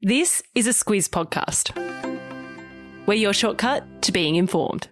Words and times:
This 0.00 0.44
is 0.54 0.68
a 0.68 0.70
Squiz 0.70 1.08
podcast. 1.08 1.74
We're 3.04 3.14
your 3.14 3.32
shortcut 3.32 4.00
to 4.02 4.12
being 4.12 4.36
informed. 4.36 4.86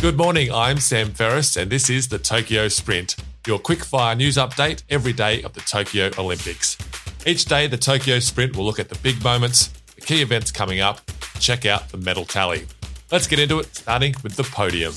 Good 0.00 0.16
morning, 0.16 0.52
I'm 0.52 0.78
Sam 0.78 1.10
Ferris, 1.10 1.56
and 1.56 1.68
this 1.68 1.90
is 1.90 2.06
the 2.06 2.20
Tokyo 2.20 2.68
Sprint, 2.68 3.16
your 3.44 3.58
quick 3.58 3.84
fire 3.84 4.14
news 4.14 4.36
update 4.36 4.84
every 4.88 5.12
day 5.12 5.42
of 5.42 5.54
the 5.54 5.62
Tokyo 5.62 6.12
Olympics. 6.16 6.78
Each 7.26 7.44
day, 7.44 7.66
the 7.66 7.76
Tokyo 7.76 8.20
Sprint 8.20 8.56
will 8.56 8.64
look 8.64 8.78
at 8.78 8.88
the 8.88 8.98
big 8.98 9.20
moments, 9.24 9.70
the 9.96 10.00
key 10.00 10.22
events 10.22 10.52
coming 10.52 10.78
up, 10.78 11.00
check 11.40 11.66
out 11.66 11.88
the 11.88 11.98
medal 11.98 12.24
tally. 12.24 12.66
Let's 13.10 13.26
get 13.26 13.40
into 13.40 13.58
it, 13.58 13.74
starting 13.74 14.14
with 14.22 14.36
the 14.36 14.44
podium. 14.44 14.92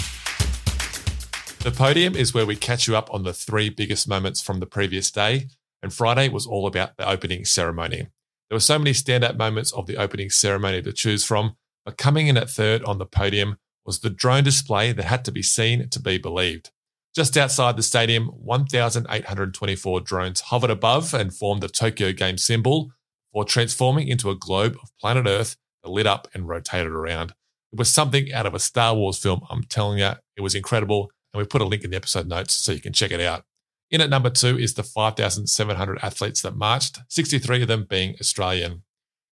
The 1.64 1.76
podium 1.76 2.16
is 2.16 2.36
where 2.36 2.46
we 2.46 2.56
catch 2.56 2.88
you 2.88 2.96
up 2.96 3.12
on 3.12 3.24
the 3.24 3.34
three 3.34 3.72
biggest 3.72 4.08
moments 4.08 4.44
from 4.44 4.60
the 4.60 4.68
previous 4.68 5.10
day, 5.10 5.48
and 5.88 5.94
Friday 5.94 6.28
was 6.28 6.46
all 6.46 6.68
about 6.68 6.98
the 6.98 7.10
opening 7.10 7.46
ceremony. 7.46 8.10
There 8.50 8.56
were 8.58 8.60
so 8.60 8.78
many 8.78 8.92
standout 8.92 9.38
moments 9.38 9.72
of 9.72 9.88
the 9.88 9.96
opening 9.96 10.30
ceremony 10.30 10.82
to 10.82 10.92
choose 10.92 11.24
from, 11.24 11.56
but 11.86 11.98
coming 11.98 12.28
in 12.28 12.36
at 12.36 12.50
third 12.50 12.84
on 12.84 12.98
the 12.98 13.06
podium 13.06 13.56
was 13.86 14.02
the 14.02 14.10
drone 14.10 14.44
display 14.44 14.92
that 14.92 15.06
had 15.06 15.24
to 15.24 15.32
be 15.32 15.42
seen 15.42 15.88
to 15.88 16.02
be 16.02 16.18
believed. 16.18 16.72
Just 17.16 17.38
outside 17.38 17.78
the 17.78 17.84
stadium, 17.84 18.26
1,824 18.26 20.02
drones 20.02 20.42
hovered 20.42 20.70
above 20.70 21.14
and 21.14 21.34
formed 21.34 21.64
the 21.64 21.70
Tokyo 21.70 22.12
game 22.12 22.38
symbol 22.38 22.92
before 23.32 23.46
transforming 23.46 24.10
into 24.10 24.30
a 24.30 24.36
globe 24.36 24.76
of 24.84 24.90
planet 25.00 25.26
Earth 25.26 25.56
that 25.84 25.90
lit 25.90 26.06
up 26.06 26.28
and 26.34 26.50
rotated 26.50 26.92
around. 26.92 27.30
It 27.72 27.80
was 27.80 27.90
something 27.90 28.34
out 28.34 28.46
of 28.46 28.54
a 28.54 28.60
Star 28.60 28.94
Wars 28.94 29.20
film, 29.20 29.40
I'm 29.50 29.64
telling 29.64 30.00
you. 30.00 30.12
It 30.36 30.42
was 30.42 30.54
incredible 30.54 31.12
and 31.34 31.40
we 31.40 31.46
put 31.46 31.62
a 31.62 31.66
link 31.66 31.86
in 31.86 31.92
the 31.92 31.98
episode 31.98 32.28
notes 32.28 32.56
so 32.56 32.74
you 32.74 32.82
can 32.82 32.92
check 32.92 33.12
it 33.12 33.22
out. 33.22 33.46
In 33.90 34.02
at 34.02 34.10
number 34.10 34.30
two 34.30 34.58
is 34.58 34.74
the 34.74 34.84
5,700 34.84 36.00
athletes 36.02 36.42
that 36.42 36.58
marched, 36.58 37.00
63 37.08 37.62
of 37.62 37.68
them 37.70 37.86
being 37.90 38.16
Australian. 38.20 38.84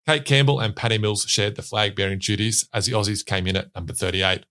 Kate 0.07 0.23
Campbell 0.23 0.61
and 0.61 0.75
Patty 0.75 0.97
Mills 0.97 1.25
shared 1.27 1.55
the 1.55 1.61
flag 1.61 1.95
bearing 1.95 2.19
duties 2.19 2.69
as 2.73 2.85
the 2.85 2.93
Aussies 2.93 3.25
came 3.25 3.47
in 3.47 3.57
at 3.57 3.73
number 3.75 3.91
38. 3.91 4.45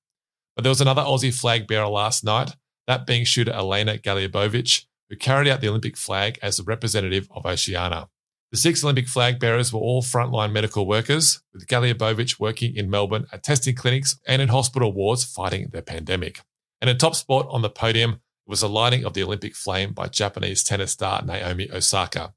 But 0.54 0.62
there 0.62 0.70
was 0.70 0.80
another 0.80 1.02
Aussie 1.02 1.32
flag 1.32 1.66
bearer 1.66 1.86
last 1.86 2.22
night, 2.22 2.54
that 2.86 3.06
being 3.06 3.24
shooter 3.24 3.52
Elena 3.52 3.96
Galiabovitch, 3.96 4.84
who 5.08 5.16
carried 5.16 5.48
out 5.48 5.60
the 5.60 5.68
Olympic 5.68 5.96
flag 5.96 6.38
as 6.42 6.56
the 6.56 6.64
representative 6.64 7.28
of 7.30 7.46
Oceania. 7.46 8.08
The 8.50 8.58
six 8.58 8.84
Olympic 8.84 9.08
flag 9.08 9.40
bearers 9.40 9.72
were 9.72 9.80
all 9.80 10.02
frontline 10.02 10.52
medical 10.52 10.86
workers, 10.86 11.40
with 11.52 11.66
Galiabovitch 11.66 12.38
working 12.38 12.76
in 12.76 12.90
Melbourne 12.90 13.26
at 13.32 13.42
testing 13.42 13.74
clinics 13.74 14.20
and 14.26 14.42
in 14.42 14.48
hospital 14.48 14.92
wards 14.92 15.24
fighting 15.24 15.70
the 15.72 15.82
pandemic. 15.82 16.40
And 16.80 16.90
a 16.90 16.94
top 16.94 17.14
spot 17.14 17.46
on 17.48 17.62
the 17.62 17.70
podium 17.70 18.20
was 18.46 18.60
the 18.60 18.68
lighting 18.68 19.04
of 19.04 19.14
the 19.14 19.22
Olympic 19.22 19.54
flame 19.54 19.92
by 19.92 20.08
Japanese 20.08 20.62
tennis 20.62 20.92
star 20.92 21.22
Naomi 21.22 21.70
Osaka. 21.72 22.34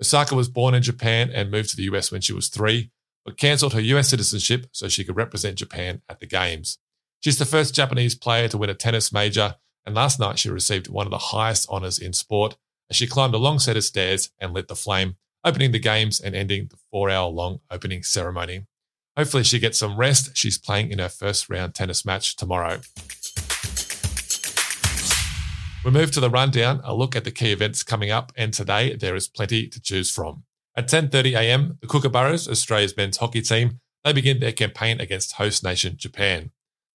Osaka 0.00 0.34
was 0.34 0.48
born 0.48 0.74
in 0.74 0.82
Japan 0.82 1.30
and 1.30 1.50
moved 1.50 1.70
to 1.70 1.76
the 1.76 1.82
US 1.84 2.10
when 2.10 2.20
she 2.20 2.32
was 2.32 2.48
three, 2.48 2.90
but 3.24 3.36
cancelled 3.36 3.74
her 3.74 3.80
US 3.80 4.08
citizenship 4.08 4.66
so 4.72 4.88
she 4.88 5.04
could 5.04 5.16
represent 5.16 5.58
Japan 5.58 6.02
at 6.08 6.20
the 6.20 6.26
Games. 6.26 6.78
She's 7.20 7.38
the 7.38 7.44
first 7.44 7.74
Japanese 7.74 8.14
player 8.14 8.48
to 8.48 8.56
win 8.58 8.70
a 8.70 8.74
tennis 8.74 9.12
major, 9.12 9.56
and 9.84 9.94
last 9.94 10.18
night 10.18 10.38
she 10.38 10.48
received 10.48 10.88
one 10.88 11.06
of 11.06 11.10
the 11.10 11.18
highest 11.18 11.68
honours 11.68 11.98
in 11.98 12.12
sport 12.14 12.56
as 12.88 12.96
she 12.96 13.06
climbed 13.06 13.34
a 13.34 13.38
long 13.38 13.58
set 13.58 13.76
of 13.76 13.84
stairs 13.84 14.30
and 14.38 14.54
lit 14.54 14.68
the 14.68 14.74
flame, 14.74 15.16
opening 15.44 15.72
the 15.72 15.78
Games 15.78 16.18
and 16.20 16.34
ending 16.34 16.68
the 16.70 16.78
four 16.90 17.10
hour 17.10 17.28
long 17.28 17.60
opening 17.70 18.02
ceremony. 18.02 18.66
Hopefully, 19.16 19.44
she 19.44 19.58
gets 19.58 19.78
some 19.78 19.96
rest. 19.96 20.36
She's 20.36 20.56
playing 20.56 20.90
in 20.90 20.98
her 20.98 21.08
first 21.08 21.50
round 21.50 21.74
tennis 21.74 22.04
match 22.06 22.36
tomorrow. 22.36 22.80
We 25.82 25.90
move 25.90 26.10
to 26.12 26.20
the 26.20 26.28
rundown, 26.28 26.82
a 26.84 26.94
look 26.94 27.16
at 27.16 27.24
the 27.24 27.30
key 27.30 27.52
events 27.52 27.82
coming 27.82 28.10
up, 28.10 28.32
and 28.36 28.52
Tadej 28.52 29.00
there 29.00 29.14
is 29.14 29.28
plenty 29.28 29.66
to 29.66 29.80
choose 29.80 30.10
from. 30.10 30.44
At 30.76 30.88
10:30 30.88 31.34
a.m., 31.34 31.78
the 31.80 31.86
Kookaburras, 31.86 32.46
Australia's 32.46 32.94
men's 32.98 33.16
hockey 33.16 33.40
team, 33.40 33.80
they 34.04 34.12
begin 34.12 34.40
their 34.40 34.52
campaign 34.52 35.00
against 35.00 35.32
host 35.32 35.64
nation 35.64 35.94
Japan. 35.96 36.50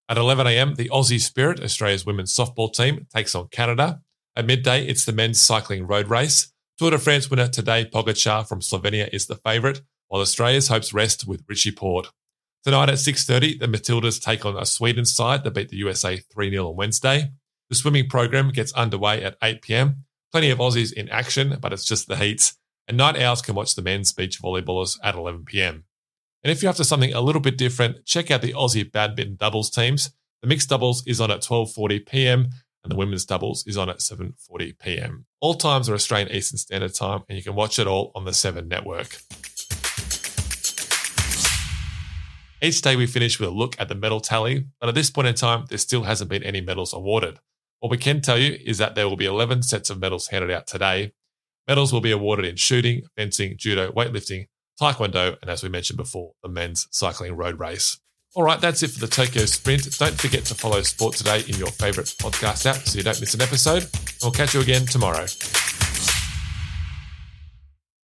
At 0.08 0.18
11 0.18 0.46
a.m., 0.46 0.76
the 0.76 0.88
Aussie 0.90 1.20
Spirit, 1.20 1.60
Australia's 1.60 2.06
women's 2.06 2.32
softball 2.32 2.72
team, 2.72 3.08
takes 3.12 3.34
on 3.34 3.48
Canada. 3.48 4.02
At 4.36 4.46
midday, 4.46 4.86
it's 4.86 5.04
the 5.04 5.12
men's 5.12 5.40
cycling 5.40 5.88
road 5.88 6.08
race. 6.08 6.52
Tour 6.78 6.92
de 6.92 6.98
France 6.98 7.28
winner 7.28 7.48
today, 7.48 7.90
Pogacar 7.92 8.46
from 8.46 8.60
Slovenia 8.60 9.08
is 9.12 9.26
the 9.26 9.34
favourite, 9.34 9.80
while 10.06 10.22
Australia's 10.22 10.68
hopes 10.68 10.92
rest 10.92 11.26
with 11.26 11.42
Richie 11.48 11.72
Porte. 11.72 12.10
Tonight 12.62 12.90
at 12.90 12.96
6.30, 12.96 13.58
the 13.58 13.66
Matildas 13.66 14.22
take 14.22 14.44
on 14.44 14.56
a 14.56 14.64
Sweden 14.64 15.04
side 15.04 15.42
that 15.42 15.54
beat 15.54 15.70
the 15.70 15.76
USA 15.78 16.18
3-0 16.18 16.68
on 16.68 16.76
Wednesday. 16.76 17.32
The 17.68 17.74
swimming 17.74 18.08
program 18.08 18.50
gets 18.50 18.72
underway 18.74 19.24
at 19.24 19.36
8 19.42 19.60
pm. 19.62 20.04
Plenty 20.30 20.50
of 20.50 20.58
Aussies 20.58 20.92
in 20.92 21.08
action, 21.08 21.58
but 21.60 21.72
it's 21.72 21.84
just 21.84 22.06
the 22.06 22.16
heats. 22.16 22.56
And 22.86 22.96
night 22.96 23.20
owls 23.20 23.42
can 23.42 23.56
watch 23.56 23.74
the 23.74 23.82
men's 23.82 24.12
beach 24.12 24.40
volleyballers 24.40 24.98
at 25.02 25.16
11 25.16 25.44
pm. 25.46 25.84
And 26.44 26.52
if 26.52 26.62
you're 26.62 26.70
after 26.70 26.84
something 26.84 27.12
a 27.12 27.20
little 27.20 27.40
bit 27.40 27.58
different, 27.58 28.04
check 28.04 28.30
out 28.30 28.40
the 28.40 28.52
Aussie 28.52 28.90
badminton 28.90 29.34
doubles 29.34 29.68
teams. 29.68 30.12
The 30.42 30.48
mixed 30.48 30.68
doubles 30.68 31.04
is 31.04 31.20
on 31.20 31.32
at 31.32 31.40
12:40 31.40 32.06
p.m. 32.06 32.50
and 32.84 32.92
the 32.92 32.96
women's 32.96 33.24
doubles 33.24 33.66
is 33.66 33.76
on 33.76 33.90
at 33.90 33.98
7:40 33.98 34.78
p.m. 34.78 35.26
All 35.40 35.54
times 35.54 35.88
are 35.88 35.94
Australian 35.94 36.30
Eastern 36.30 36.58
Standard 36.58 36.94
Time, 36.94 37.22
and 37.28 37.36
you 37.36 37.42
can 37.42 37.56
watch 37.56 37.80
it 37.80 37.88
all 37.88 38.12
on 38.14 38.24
the 38.24 38.32
Seven 38.32 38.68
Network. 38.68 39.18
Each 42.62 42.80
day 42.80 42.94
we 42.94 43.06
finish 43.06 43.40
with 43.40 43.48
a 43.48 43.52
look 43.52 43.74
at 43.80 43.88
the 43.88 43.96
medal 43.96 44.20
tally, 44.20 44.66
but 44.80 44.88
at 44.88 44.94
this 44.94 45.10
point 45.10 45.26
in 45.26 45.34
time, 45.34 45.64
there 45.68 45.78
still 45.78 46.04
hasn't 46.04 46.30
been 46.30 46.44
any 46.44 46.60
medals 46.60 46.92
awarded. 46.92 47.40
What 47.86 47.92
we 47.92 47.98
can 47.98 48.20
tell 48.20 48.36
you 48.36 48.58
is 48.64 48.78
that 48.78 48.96
there 48.96 49.08
will 49.08 49.16
be 49.16 49.26
11 49.26 49.62
sets 49.62 49.90
of 49.90 50.00
medals 50.00 50.26
handed 50.26 50.50
out 50.50 50.66
today. 50.66 51.12
Medals 51.68 51.92
will 51.92 52.00
be 52.00 52.10
awarded 52.10 52.44
in 52.44 52.56
shooting, 52.56 53.02
fencing, 53.16 53.54
judo, 53.56 53.92
weightlifting, 53.92 54.48
taekwondo, 54.82 55.36
and 55.40 55.48
as 55.48 55.62
we 55.62 55.68
mentioned 55.68 55.96
before, 55.96 56.32
the 56.42 56.48
men's 56.48 56.88
cycling 56.90 57.36
road 57.36 57.60
race. 57.60 58.00
All 58.34 58.42
right, 58.42 58.60
that's 58.60 58.82
it 58.82 58.90
for 58.90 58.98
the 58.98 59.06
Tokyo 59.06 59.44
Sprint. 59.44 59.96
Don't 60.00 60.20
forget 60.20 60.44
to 60.46 60.56
follow 60.56 60.82
Sport 60.82 61.14
Today 61.14 61.44
in 61.46 61.54
your 61.58 61.70
favourite 61.70 62.08
podcast 62.08 62.66
app 62.66 62.88
so 62.88 62.98
you 62.98 63.04
don't 63.04 63.20
miss 63.20 63.34
an 63.34 63.40
episode. 63.42 63.86
We'll 64.20 64.32
catch 64.32 64.54
you 64.54 64.62
again 64.62 64.84
tomorrow. 64.84 65.26